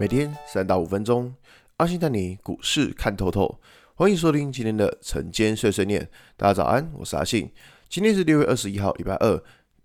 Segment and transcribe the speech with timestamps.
[0.00, 1.30] 每天三到五分钟，
[1.76, 3.60] 阿信带你股市看透透。
[3.94, 6.08] 欢迎收听今天的晨间碎碎念。
[6.38, 7.50] 大家早安，我是阿信。
[7.90, 9.42] 今天是六月二十一号，礼拜二。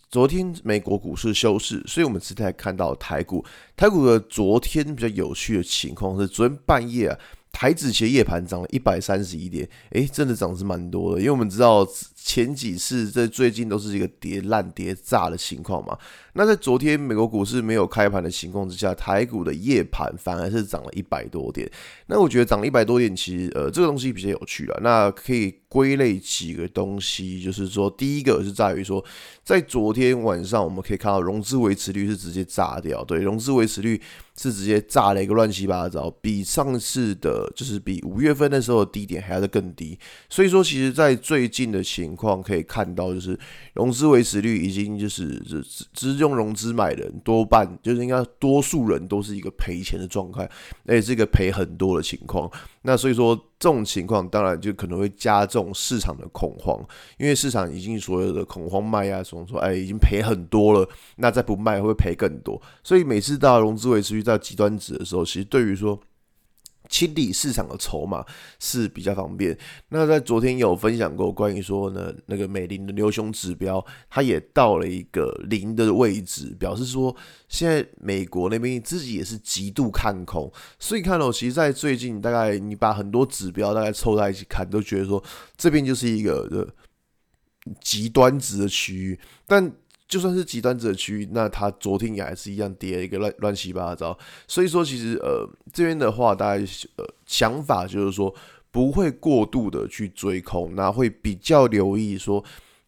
[0.09, 3.43] 昨天美国股市休市，所以我们只在看到台股。
[3.75, 7.19] 台股的昨天比较有趣的情况是，昨天半夜啊，
[7.51, 11.19] 台指期夜盘涨了一百三十一点，诶，真的涨是蛮多的。
[11.19, 11.85] 因为我们知道
[12.25, 15.95] 前几次在最近都是一个跌烂跌炸的情况嘛。
[16.33, 21.69] 那在昨天美国股市没有开盘的情况之下，台股的夜盘反而是涨了一百多点。
[22.07, 24.79] 那我觉得涨了一百多点，其实呃这个东西比较有趣了。
[24.81, 29.05] 那可以归类几个东西，就是说第一个是在于说，
[29.43, 34.01] 在昨天晚上我们可以看到融资维持率是直接炸掉，对，融资维持率
[34.35, 39.97] 是直接炸了一个乱七八糟，比上次的，就是比五月份那时候的低点还要再更低。
[40.29, 43.37] 所以说，其实在最近的情况可以看到，就是
[43.73, 50.49] 融资维持率已经就是只只用融资买人多半就是应该多数人都是一个赔钱的状态，
[50.85, 52.49] 而且是一个赔很多的情况。
[52.83, 56.79] 那所以说这种情况当然就可能会加重市场的恐慌，
[57.17, 62.61] 因为市场已经所有的恐慌卖压，所以说哎已经赔很多了，那再不卖会赔更多。
[62.83, 65.99] 所以每次到融资维持率到极端值的时候，其实对于说。
[66.89, 68.25] 清理市场的筹码
[68.59, 69.57] 是比较方便。
[69.89, 77.15] 那在昨天有分享过关于说呢，那个美林的牛熊指标，它也到了一个零的位置，表示说
[77.49, 80.51] 现在美国那边自己也是极度看空。
[80.79, 85.23] 所以看到，其实，在最近大概你把很多指标大概凑在一起看，都觉得说
[85.57, 86.67] 这边就是一个的
[87.81, 89.71] 极端值的区域，但。
[90.07, 94.17] 就算是极端值区域，那它昨天也还是一样跌一个乱乱七八糟。
[94.47, 96.63] 所以说，其实呃这边的话，大家
[96.97, 98.33] 呃想法就是说
[98.71, 102.43] 不会过度的去追空，那会比较留意说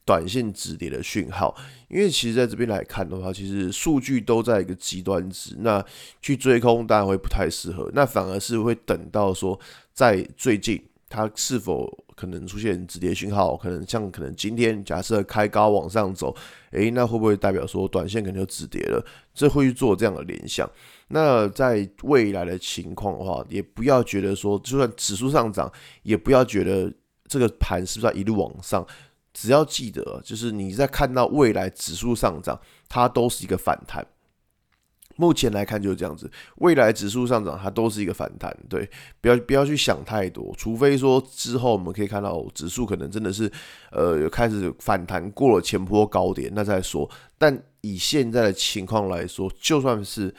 [0.05, 1.55] 短线止跌的讯号。
[1.89, 5.83] 因为其实在这边来看的话，其实数据都在一个极端值，那
[6.21, 9.59] 去追空当然会不太适合，那反而是会等到说
[9.93, 10.83] 在最近。
[11.09, 13.55] 它是否可能出现止跌讯号？
[13.55, 16.35] 可能像可能今天假设开高往上走，
[16.71, 19.05] 诶，那会不会代表说短线可能就止跌了？
[19.35, 20.67] 这会去做这样的联想。
[21.09, 26.91] 那在未来的情况的话，也不要觉得说，就算指数上涨，也不要觉得
[27.27, 28.85] 这个盘是不是要一路往上。
[29.31, 34.03] 只要记得，就是你在看到未来指数上涨，它都是一个反弹。
[35.17, 38.89] 目前来看就是这样子，未来指数上涨它都是一个反弹，对，
[39.19, 43.51] 不要不要去想太多，除非说之后我们可以看到指数可能真的是，
[43.91, 47.09] 呃，有开始反弹过了前坡高点，那再说。
[47.37, 50.33] 但以现在的情况来说，就算是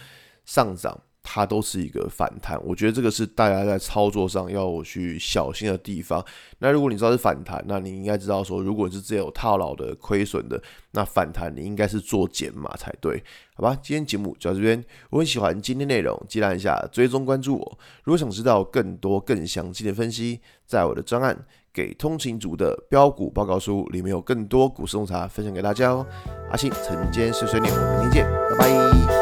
[0.45, 0.99] 上涨。
[1.31, 6.25] 它都是一个反弹，我觉得这个是大家在操作上要去小心的地方。
[6.59, 10.59] 那如果你知道是反弹，那你应该知道说，如果是只有套牢的、亏损的，
[10.93, 13.23] 那反弹你应该是做减码才对，
[13.55, 13.77] 好吧？
[13.83, 17.79] 今天节目就到这边，我很喜欢今天内容，记得一下追踪关注我。
[18.05, 26.07] 如果想知道更多更详细的分析，在我的专案给通勤族的标股报告书里面有更多股市洞察分享给大家哦。
[26.51, 29.18] 阿信晨间碎碎念，我们明天见，拜拜。